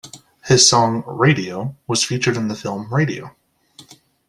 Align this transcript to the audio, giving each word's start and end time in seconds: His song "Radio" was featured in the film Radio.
His 0.45 0.67
song 0.67 1.03
"Radio" 1.05 1.75
was 1.85 2.03
featured 2.03 2.35
in 2.35 2.47
the 2.47 2.55
film 2.55 2.91
Radio. 2.91 3.35